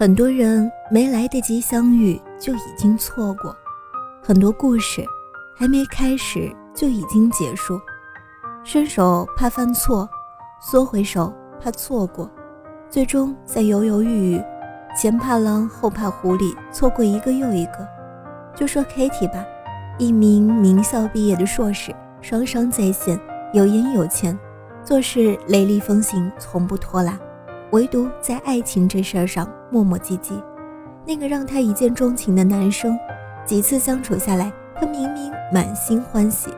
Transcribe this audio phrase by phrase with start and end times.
[0.00, 3.52] 很多人没来得及相遇就已经错过，
[4.22, 5.04] 很多故事
[5.56, 7.80] 还没开始就已经结束。
[8.62, 10.08] 伸手怕犯错，
[10.60, 12.30] 缩回手怕错过，
[12.88, 14.44] 最终在犹犹豫豫、
[14.96, 17.84] 前怕狼后怕狐里错过一个又一个。
[18.54, 19.44] 就说 Kitty 吧，
[19.98, 23.18] 一名名校毕业的硕士，双商在线，
[23.52, 24.38] 有颜有钱，
[24.84, 27.18] 做事雷厉风行，从不拖拉。
[27.72, 30.42] 唯独在爱情这事儿上磨磨唧唧，
[31.06, 32.98] 那个让他一见钟情的男生，
[33.44, 36.50] 几次相处下来，他明明满心欢喜，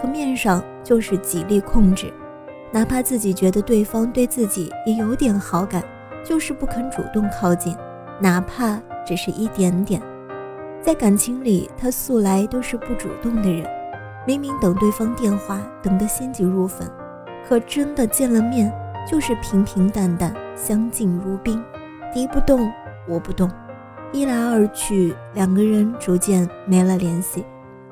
[0.00, 2.10] 可面上就是极力控制，
[2.72, 5.84] 哪怕自己觉得对方对自己也有点好感，
[6.24, 7.76] 就是不肯主动靠近，
[8.18, 10.00] 哪怕只是一点点。
[10.80, 13.66] 在感情里，他素来都是不主动的人，
[14.26, 16.88] 明明等对方电话等得心急如焚，
[17.46, 18.72] 可真的见了面。
[19.06, 21.62] 就是平平淡淡，相敬如宾，
[22.12, 22.70] 敌不动
[23.08, 23.50] 我不动，
[24.12, 27.44] 一来二去，两个人逐渐没了联系。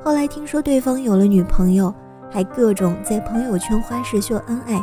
[0.03, 1.95] 后来听说对方有了女朋友，
[2.31, 4.75] 还各种在朋友圈花式秀恩爱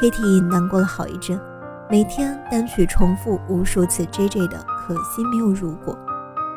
[0.00, 1.40] ，Kitty 难过了好一阵，
[1.90, 5.96] 每天单曲重复无数次 JJ 的可惜没有如果。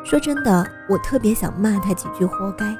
[0.04, 2.74] 说真的，我特别想骂他几句活该。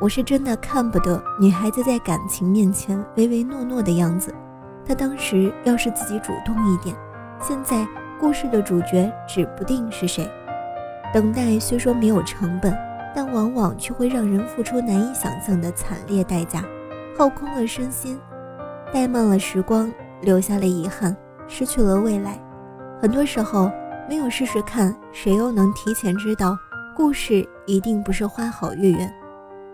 [0.00, 4.34] 我是真的看不得女孩子在感情面前唯唯诺诺的样子。
[4.86, 6.96] 他当时要是自己主动一点，
[7.42, 7.86] 现在
[8.18, 10.30] 故事的主角指不定是谁。
[11.12, 12.76] 等待虽说没有成本，
[13.14, 16.62] 但往往却会让人付出难以想象的惨烈代价，
[17.18, 18.20] 耗空了身心，
[18.92, 19.90] 怠慢了时光，
[20.20, 21.16] 留下了遗憾，
[21.48, 22.38] 失去了未来。
[23.00, 23.70] 很多时候，
[24.06, 26.56] 没有试试看，谁又能提前知道
[26.94, 29.12] 故事一定不是花好月圆？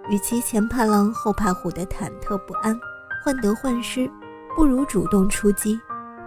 [0.08, 2.78] 与其前怕狼后怕虎的忐忑不安，
[3.24, 4.08] 患得患失。
[4.54, 5.78] 不如主动出击，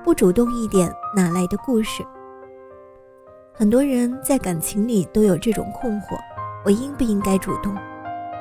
[0.04, 2.04] 不主动一点，哪来的故事？
[3.54, 6.18] 很多人在感情里都有这种困惑：
[6.64, 7.76] 我应不应该主动？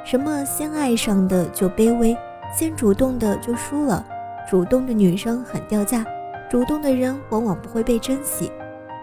[0.04, 2.16] 什么先爱上的就卑微，
[2.56, 4.04] 先主动的就输了？
[4.48, 6.04] 主动的女生很掉价，
[6.48, 8.50] 主动的人往往不会被珍惜。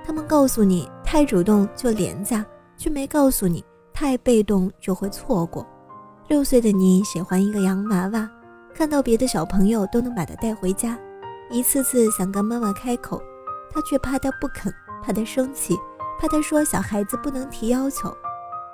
[0.05, 2.45] 他们告诉你太主动就廉价，
[2.77, 5.65] 却没告诉你太被动就会错过。
[6.27, 8.29] 六岁的你喜欢一个洋娃娃。
[8.73, 10.97] 看到别的小朋友都能把他带回家，
[11.55, 13.23] 一次次想跟妈妈开口，
[13.71, 15.73] 他却怕他不肯，怕他生气，
[16.19, 18.13] 怕他说小孩子不能提要求。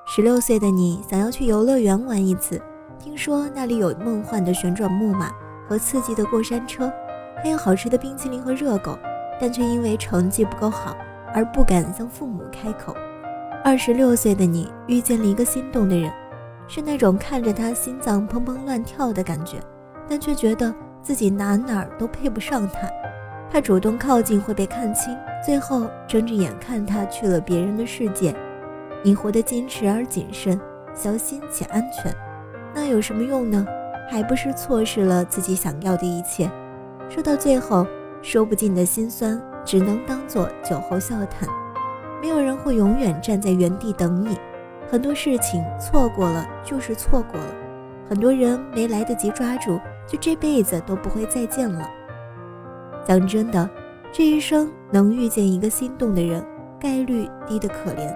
[0.08, 2.60] 十六岁的你想要去游乐园玩一次，
[2.98, 5.32] 听说那里有梦幻的旋转木马
[5.70, 6.92] 和刺激的过山车，
[7.44, 8.98] 还有好吃的冰淇淋和热狗，
[9.40, 10.98] 但却因为成绩不够好
[11.36, 12.96] 而不敢向父母开口。
[13.64, 16.12] 二十六岁的你遇见了一个心动的人，
[16.68, 19.60] 是那种看着他心脏砰砰乱跳的感觉。
[20.10, 22.88] 但却觉得自己哪哪儿都配不上他，
[23.52, 28.36] 怕主动靠近会被看清，最后睁着眼看他去了别人的世界。
[29.04, 30.60] 你活得矜持而谨慎，
[30.94, 32.14] 小心且安全，
[32.74, 33.66] 那有什么用呢？
[34.10, 36.50] 还不是错失了自己想要的一切。
[37.10, 37.88] 说到最后，
[38.22, 41.50] 说不尽的心酸，只能当做酒后笑谈。
[42.22, 44.38] 没有人会永远站在原地等你，
[44.90, 47.48] 很多事情错过了就是错过了，
[48.08, 49.80] 很多人没来得及抓住。
[50.12, 51.90] 就这辈子都不会再见了。
[53.06, 53.70] 讲真的，
[54.12, 56.46] 这一生能遇见一个心动的人，
[56.78, 58.14] 概率低得可怜。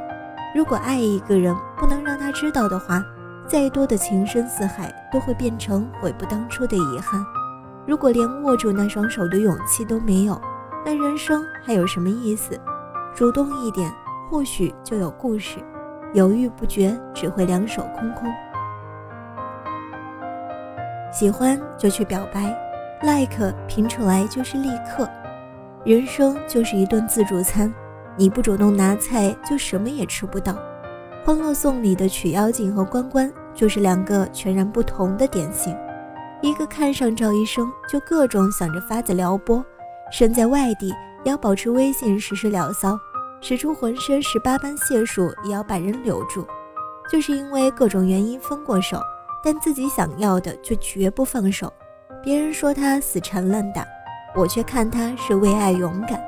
[0.53, 3.01] 如果爱一个人不能让他知道的话，
[3.47, 7.23] 再多的情深似海都会变成悔不当初的遗憾。
[7.87, 10.39] 如果连握住那双手的勇气都没有，
[10.85, 12.59] 那人生还有什么意思？
[13.15, 13.89] 主动一点，
[14.29, 15.59] 或许就有故事；
[16.13, 18.29] 犹豫不决，只会两手空空。
[21.17, 22.53] 喜欢就去表白
[23.01, 25.09] ，like 拼出来就是立刻。
[25.85, 27.73] 人生就是一顿自助餐，
[28.17, 30.57] 你不主动拿菜，就什么也吃不到。
[31.23, 35.73] 欢乐颂里的曲妖精和关关就是两个全然不同的典型。
[36.41, 39.63] 一个看上赵医生就各种想着法子撩拨，
[40.11, 40.89] 身在外地
[41.23, 42.99] 也要保持微信实时聊骚，
[43.39, 46.45] 使出浑身十八般解数也要把人留住。
[47.09, 48.99] 就是因为各种原因分过手，
[49.45, 51.71] 但自己想要的却绝不放手。
[52.23, 53.85] 别人说他死缠烂打，
[54.35, 56.19] 我却看他是为爱勇敢。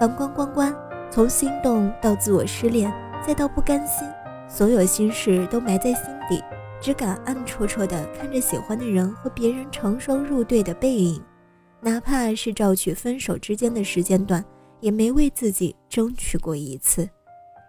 [0.00, 0.74] 反观关关，
[1.08, 2.92] 从心动到自我失恋，
[3.24, 4.04] 再到不甘心，
[4.48, 6.42] 所有心事都埋在心底，
[6.80, 11.22] 只敢暗戳戳地看着喜欢的人和别人成双入对的背影，
[11.80, 14.44] 哪怕是照取分手之间的时间段，
[14.80, 17.08] 也没为自己争取过一次。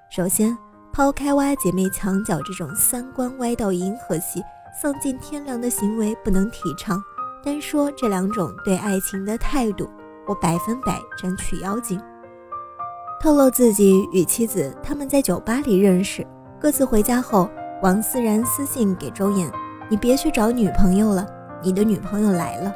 [0.09, 0.57] 首先，
[0.91, 4.43] 抛开挖姐妹墙角这种三观歪到银河系、
[4.79, 7.03] 丧尽天良的行为不能提倡。
[7.43, 9.89] 单说这两种对爱情的态度，
[10.27, 11.99] 我百分百争取妖精。
[13.19, 16.25] 透露自己与妻子他们在酒吧里认识，
[16.59, 17.49] 各自回家后，
[17.81, 19.51] 王思然私信给周岩
[19.89, 21.25] ：“你别去找女朋友了，
[21.63, 22.71] 你的女朋友来了。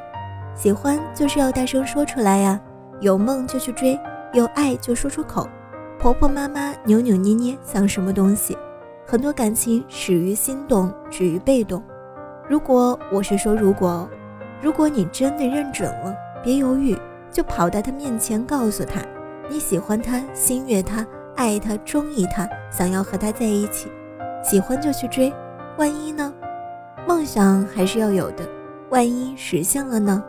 [0.56, 2.60] 喜欢就是要大声说出来呀，
[3.00, 4.00] 有梦就去追，
[4.34, 5.48] 有爱就说出口。
[6.00, 8.58] 婆婆妈妈扭扭捏捏像什么东西？
[9.06, 11.84] 很多感情始于心动，止于被动。
[12.52, 14.10] 如果我是说如果。”
[14.62, 16.14] 如果你真的认准了，
[16.44, 16.96] 别犹豫，
[17.32, 19.00] 就跑到他面前，告诉他
[19.50, 21.04] 你喜欢他，心悦他，
[21.38, 23.90] 爱他，中意他，想要和他在一起。
[24.44, 25.34] 喜欢就去追，
[25.78, 26.32] 万一呢？
[27.08, 28.48] 梦想还是要有的，
[28.90, 30.22] 万一实现了呢？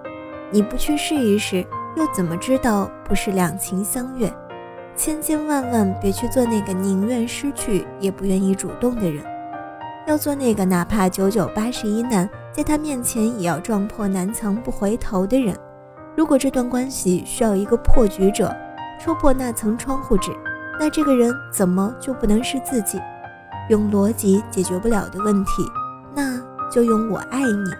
[0.51, 1.67] 你不去试一试，
[1.97, 4.33] 又怎么知道不是两情相悦？
[4.95, 9.23] 千千万万别去做那个宁愿失去也不愿意主动的人，
[10.07, 12.29] 要做那个哪怕九九八十一难。
[12.53, 15.57] 在他面前也要撞破南墙不回头的人。
[16.15, 18.55] 如果这段关系需要一个破局者，
[19.01, 20.31] 戳破那层窗户纸，
[20.79, 23.01] 那这个人怎么就不能是自己？
[23.71, 25.65] 用逻辑解决不了的问题，
[26.15, 26.39] 那
[26.71, 27.71] 就用我爱你。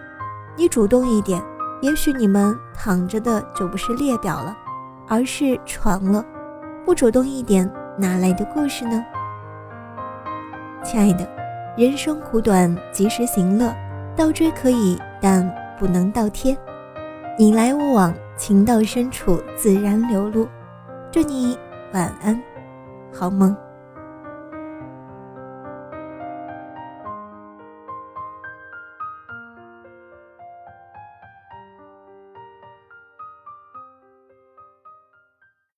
[0.57, 1.43] 你主动一点，
[1.83, 4.57] 也许你们躺着的就不是列表了，
[5.07, 6.25] 而是床了。
[6.87, 9.05] 不主动一点，哪来的故事呢？
[10.83, 11.29] 亲爱的，
[11.77, 13.75] 人生苦短，及时行乐。
[14.15, 15.43] 倒追可以，但
[15.79, 16.55] 不能倒贴。
[17.39, 20.47] 你来我往，情到深处自然流露。
[21.11, 21.59] 祝你
[21.95, 22.39] 晚安，
[23.11, 23.57] 好梦。